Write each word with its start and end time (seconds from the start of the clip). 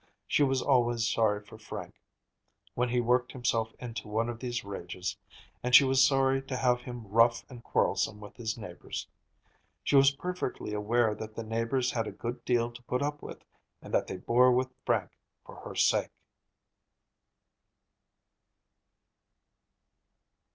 She 0.27 0.41
was 0.41 0.63
always 0.63 1.07
sorry 1.07 1.45
for 1.45 1.59
Frank 1.59 2.01
when 2.73 2.89
he 2.89 2.99
worked 2.99 3.33
himself 3.33 3.71
into 3.79 4.07
one 4.07 4.29
of 4.29 4.39
these 4.39 4.63
rages, 4.63 5.15
and 5.61 5.75
she 5.75 5.83
was 5.83 6.03
sorry 6.03 6.41
to 6.41 6.57
have 6.57 6.81
him 6.81 7.05
rough 7.07 7.45
and 7.51 7.63
quarrelsome 7.63 8.19
with 8.19 8.35
his 8.35 8.57
neighbors. 8.57 9.07
She 9.83 9.95
was 9.95 10.09
perfectly 10.15 10.73
aware 10.73 11.13
that 11.13 11.35
the 11.35 11.43
neighbors 11.43 11.91
had 11.91 12.07
a 12.07 12.11
good 12.11 12.43
deal 12.45 12.71
to 12.71 12.81
put 12.81 13.03
up 13.03 13.21
with, 13.21 13.45
and 13.79 13.93
that 13.93 14.07
they 14.07 14.17
bore 14.17 14.51
with 14.51 14.73
Frank 14.87 15.11
for 15.45 15.57
her 15.57 15.75
sake. 15.75 16.09